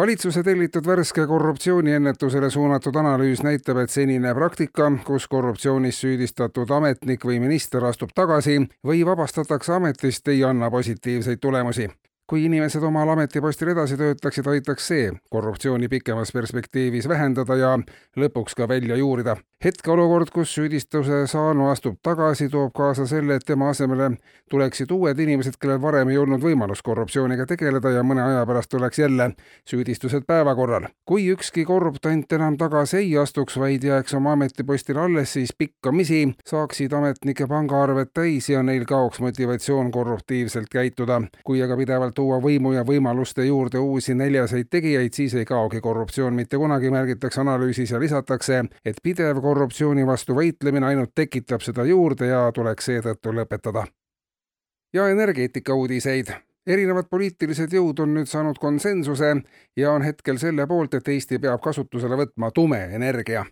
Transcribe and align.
valitsuse 0.00 0.42
tellitud 0.42 0.86
värske 0.86 1.26
korruptsiooniennetusele 1.26 2.48
suunatud 2.50 2.96
analüüs 2.96 3.42
näitab, 3.44 3.82
et 3.82 3.90
senine 3.92 4.32
praktika, 4.34 4.86
kus 5.04 5.26
korruptsioonis 5.28 5.98
süüdistatud 6.00 6.70
ametnik 6.72 7.26
või 7.28 7.36
minister 7.42 7.84
astub 7.84 8.14
tagasi 8.16 8.62
või 8.86 9.02
vabastatakse 9.04 9.74
ametist, 9.76 10.28
ei 10.32 10.44
anna 10.44 10.70
positiivseid 10.70 11.42
tulemusi 11.42 11.90
kui 12.30 12.44
inimesed 12.46 12.82
omal 12.86 13.10
ametipostil 13.10 13.72
edasi 13.72 13.96
töötaksid, 13.98 14.46
aitaks 14.46 14.86
see 14.86 15.08
korruptsiooni 15.34 15.88
pikemas 15.90 16.30
perspektiivis 16.32 17.08
vähendada 17.10 17.56
ja 17.58 17.72
lõpuks 18.16 18.54
ka 18.54 18.68
välja 18.70 18.96
juurida. 18.96 19.36
Hetkeolukord, 19.64 20.30
kus 20.32 20.54
süüdistuse 20.54 21.26
saanu 21.28 21.68
astub 21.68 21.98
tagasi, 22.02 22.48
toob 22.48 22.72
kaasa 22.76 23.04
selle, 23.06 23.36
et 23.36 23.44
tema 23.44 23.68
asemele 23.68 24.10
tuleksid 24.50 24.90
uued 24.90 25.18
inimesed, 25.20 25.58
kellel 25.60 25.80
varem 25.82 26.08
ei 26.08 26.16
olnud 26.18 26.40
võimalust 26.40 26.82
korruptsiooniga 26.86 27.44
tegeleda 27.46 27.92
ja 27.92 28.04
mõne 28.06 28.24
aja 28.24 28.46
pärast 28.48 28.70
tuleks 28.72 28.98
jälle 28.98 29.30
süüdistused 29.68 30.24
päevakorral. 30.26 30.88
kui 31.04 31.26
ükski 31.28 31.64
korruptant 31.64 32.32
enam 32.32 32.56
tagasi 32.56 32.96
ei 32.96 33.10
astuks, 33.18 33.58
vaid 33.58 33.84
jääks 33.84 34.14
oma 34.14 34.32
ametipostile 34.32 35.00
alles, 35.00 35.32
siis 35.32 35.52
pikkamisi 35.58 36.22
saaksid 36.46 36.92
ametnike 36.92 37.46
pangaarved 37.46 38.14
täis 38.14 38.48
ja 38.48 38.62
neil 38.62 38.84
kaoks 38.84 39.20
motivatsioon 39.20 39.90
korruptiivselt 39.90 40.68
käituda. 40.72 41.20
kui 41.44 41.62
aga 41.62 41.76
pidevalt 41.76 42.14
tuua 42.14 42.40
võimu 42.40 42.72
ja 42.72 42.84
võimaluste 42.84 43.44
juurde 43.44 43.78
uusi 43.78 44.14
neljaseid 44.14 44.70
tegijaid, 44.70 45.12
siis 45.12 45.34
ei 45.34 45.44
kaogi 45.44 45.80
korruptsioon 45.80 46.34
mitte 46.34 46.56
kunagi, 46.56 46.90
märgitakse 46.90 47.40
analüüsis 47.40 47.90
ja 47.90 48.00
lisatakse, 48.00 48.64
et 48.84 48.96
pidev 49.02 49.40
korruptsiooni 49.50 50.06
vastu 50.06 50.36
võitlemine 50.38 50.86
ainult 50.86 51.14
tekitab 51.14 51.64
seda 51.66 51.84
juurde 51.88 52.30
ja 52.30 52.44
tuleks 52.54 52.86
seetõttu 52.86 53.34
lõpetada. 53.34 53.86
ja 54.94 55.08
energeetika 55.08 55.74
uudiseid 55.74 56.30
erinevad 56.66 57.08
poliitilised 57.10 57.72
jõud 57.74 58.02
on 58.04 58.14
nüüd 58.14 58.28
saanud 58.30 58.58
konsensuse 58.58 59.30
ja 59.76 59.92
on 59.92 60.02
hetkel 60.02 60.38
selle 60.38 60.66
poolt, 60.66 60.94
et 60.94 61.08
Eesti 61.08 61.38
peab 61.38 61.62
kasutusele 61.62 62.18
võtma 62.22 62.50
tumeenergia. 62.54 63.44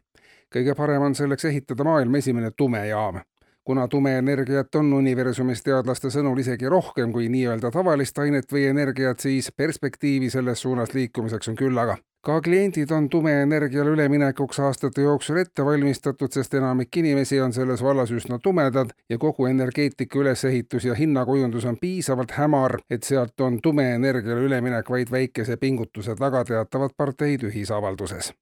kõige 0.54 0.74
parem 0.74 1.02
on 1.02 1.14
selleks 1.14 1.44
ehitada 1.44 1.84
maailma 1.84 2.18
esimene 2.18 2.50
tumejaam 2.56 3.20
kuna 3.68 3.88
tumeenergiat 3.88 4.74
on 4.74 4.92
universumis 4.96 5.60
teadlaste 5.62 6.08
sõnul 6.08 6.38
isegi 6.40 6.70
rohkem 6.72 7.10
kui 7.12 7.26
nii-öelda 7.28 7.68
tavalist 7.74 8.16
ainet 8.22 8.48
või 8.52 8.62
energiat, 8.70 9.20
siis 9.20 9.50
perspektiivi 9.52 10.30
selles 10.32 10.64
suunas 10.64 10.94
liikumiseks 10.96 11.52
on 11.52 11.58
küllaga. 11.58 11.98
ka 12.24 12.38
kliendid 12.40 12.90
on 12.90 13.10
tumeenergiale 13.12 13.92
üleminekuks 13.92 14.60
aastate 14.60 15.04
jooksul 15.04 15.42
ette 15.44 15.64
valmistatud, 15.64 16.32
sest 16.32 16.54
enamik 16.54 16.96
inimesi 16.96 17.40
on 17.40 17.52
selles 17.52 17.84
vallas 17.84 18.10
üsna 18.10 18.38
tumedad 18.38 18.96
ja 19.08 19.18
kogu 19.18 19.46
energeetika 19.52 20.18
ülesehitus 20.24 20.88
ja 20.88 20.94
hinnakujundus 20.94 21.64
on 21.64 21.76
piisavalt 21.76 22.32
hämar, 22.40 22.80
et 22.90 23.02
sealt 23.02 23.40
on 23.40 23.60
tumeenergiale 23.62 24.48
üleminek 24.48 24.90
vaid 24.90 25.12
väikese 25.12 25.56
pingutuse 25.56 26.16
taga, 26.16 26.44
teatavad 26.44 26.96
parteid 26.96 27.50
ühisavalduses 27.52 28.32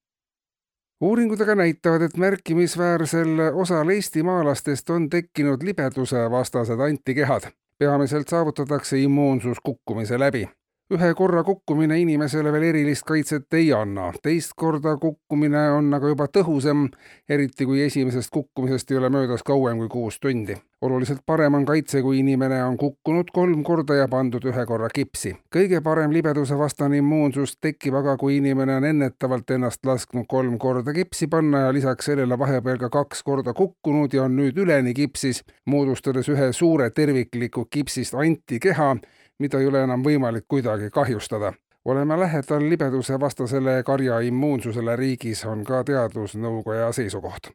uuringud 1.01 1.41
aga 1.41 1.55
näitavad, 1.55 2.01
et 2.01 2.17
märkimisväärsel 2.17 3.39
osal 3.53 3.89
eestimaalastest 3.89 4.89
on 4.89 5.09
tekkinud 5.09 5.63
libeduse 5.63 6.29
vastased 6.31 6.79
antikehad. 6.79 7.51
peamiselt 7.79 8.27
saavutatakse 8.27 8.99
immuunsus 8.99 9.57
kukkumise 9.63 10.19
läbi 10.19 10.49
ühe 10.93 11.13
korra 11.13 11.43
kukkumine 11.43 11.97
inimesele 11.99 12.51
veel 12.51 12.63
erilist 12.69 13.03
kaitset 13.07 13.53
ei 13.59 13.73
anna, 13.75 14.07
teist 14.23 14.53
korda 14.55 14.93
kukkumine 15.01 15.65
on 15.75 15.91
aga 15.93 16.13
juba 16.13 16.29
tõhusam, 16.31 16.85
eriti 17.29 17.67
kui 17.67 17.81
esimesest 17.83 18.31
kukkumisest 18.31 18.93
ei 18.93 19.01
ole 19.01 19.09
möödas 19.11 19.43
kauem 19.43 19.81
kui 19.83 19.89
kuus 19.91 20.19
tundi. 20.19 20.55
oluliselt 20.81 21.19
parem 21.25 21.53
on 21.57 21.65
kaitse, 21.65 22.01
kui 22.01 22.19
inimene 22.19 22.61
on 22.63 22.77
kukkunud 22.77 23.31
kolm 23.33 23.63
korda 23.63 23.95
ja 23.95 24.07
pandud 24.07 24.45
ühe 24.45 24.65
korra 24.65 24.87
kipsi. 24.93 25.35
kõige 25.55 25.81
parem 25.83 26.11
libedusevastane 26.11 26.97
immuunsus 26.97 27.57
tekib 27.61 27.95
aga, 27.99 28.15
kui 28.17 28.37
inimene 28.37 28.75
on 28.75 28.85
ennetavalt 28.85 29.51
ennast 29.51 29.85
lasknud 29.85 30.25
kolm 30.27 30.57
korda 30.57 30.93
kipsi 30.93 31.27
panna 31.27 31.65
ja 31.65 31.73
lisaks 31.73 32.05
sellele 32.05 32.39
vahepeal 32.39 32.77
ka 32.77 32.89
kaks 32.89 33.23
korda 33.23 33.53
kukkunud 33.53 34.13
ja 34.13 34.23
on 34.23 34.39
nüüd 34.39 34.57
üleni 34.57 34.93
kipsis, 34.93 35.43
moodustades 35.65 36.29
ühe 36.29 36.51
suure 36.53 36.89
tervikliku 36.89 37.65
kipsist 37.65 38.13
antikeha 38.13 38.95
mida 39.39 39.59
ei 39.59 39.67
ole 39.67 39.83
enam 39.83 40.03
võimalik 40.03 40.45
kuidagi 40.47 40.89
kahjustada. 40.89 41.53
oleme 41.85 42.19
lähedal 42.19 42.69
libeduse 42.69 43.19
vastasele 43.19 43.83
karja 43.83 44.19
immuunsusele 44.19 44.95
riigis, 44.95 45.45
on 45.45 45.63
ka 45.63 45.83
Teadusnõukoja 45.83 46.91
seisukoht 46.91 47.51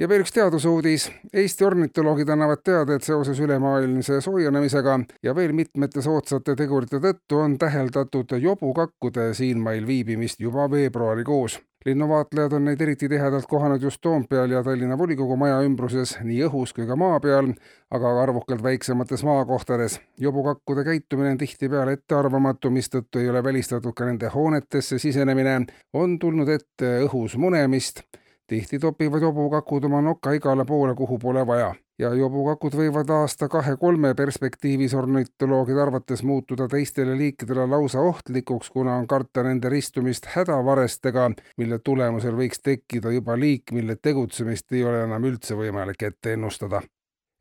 ja 0.00 0.08
veel 0.08 0.24
üks 0.24 0.32
teadusuudis. 0.32 1.08
Eesti 1.32 1.64
ornitoloogid 1.64 2.28
annavad 2.32 2.64
teada, 2.64 2.96
et 2.96 3.04
seoses 3.04 3.40
ülemaailmse 3.40 4.20
soojenemisega 4.24 4.98
ja 5.22 5.34
veel 5.36 5.52
mitmete 5.52 6.02
soodsate 6.02 6.56
tegurite 6.56 7.02
tõttu 7.04 7.42
on 7.44 7.58
täheldatud 7.60 8.38
jobukakkude 8.40 9.34
siinmail 9.36 9.86
viibimist 9.86 10.40
juba 10.40 10.70
veebruarikuus 10.70 11.60
linnuvaatlejad 11.84 12.52
on 12.52 12.64
neid 12.64 12.80
eriti 12.80 13.08
tihedalt 13.08 13.46
kohanud 13.48 13.82
just 13.82 14.00
Toompeal 14.00 14.50
ja 14.50 14.62
Tallinna 14.62 14.98
volikogu 14.98 15.36
maja 15.36 15.60
ümbruses 15.64 16.18
nii 16.22 16.42
õhus 16.48 16.74
kui 16.76 16.84
ka 16.86 16.96
maa 16.96 17.20
peal, 17.24 17.52
aga 17.90 18.12
ka 18.14 18.22
arvukalt 18.22 18.62
väiksemates 18.62 19.24
maakohtades. 19.24 20.00
jobukakkude 20.20 20.84
käitumine 20.84 21.30
on 21.30 21.38
tihtipeale 21.38 21.96
ettearvamatu, 21.96 22.70
mistõttu 22.70 23.18
ei 23.18 23.30
ole 23.30 23.44
välistatud 23.44 23.96
ka 23.96 24.04
nende 24.04 24.28
hoonetesse 24.28 24.98
sisenemine. 24.98 25.66
on 25.92 26.18
tulnud 26.18 26.48
ette 26.48 27.00
õhus 27.06 27.36
munemist. 27.36 28.02
Tihti 28.50 28.78
topivad 28.78 29.22
jobukakud 29.22 29.84
oma 29.84 30.00
noka 30.02 30.32
igale 30.34 30.64
poole, 30.64 30.94
kuhu 30.94 31.18
pole 31.18 31.46
vaja 31.46 31.74
ja 32.00 32.10
jobukakud 32.16 32.74
võivad 32.74 33.10
aasta-kahe-kolme 33.12 34.14
perspektiivis 34.16 34.94
ornitoloogide 34.96 35.82
arvates 35.82 36.22
muutuda 36.24 36.66
teistele 36.68 37.16
liikidele 37.18 37.66
lausa 37.68 38.00
ohtlikuks, 38.00 38.70
kuna 38.70 38.96
on 38.96 39.06
karta 39.06 39.44
nende 39.44 39.68
ristumist 39.68 40.30
hädavarestega, 40.34 41.28
mille 41.60 41.78
tulemusel 41.84 42.34
võiks 42.36 42.62
tekkida 42.64 43.12
juba 43.12 43.36
liik, 43.38 43.74
mille 43.76 43.98
tegutsemist 44.02 44.72
ei 44.72 44.84
ole 44.84 45.04
enam 45.04 45.28
üldse 45.28 45.58
võimalik 45.58 46.02
ette 46.08 46.32
ennustada. 46.32 46.82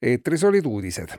eetris 0.01 0.43
olid 0.43 0.65
uudised 0.65 1.07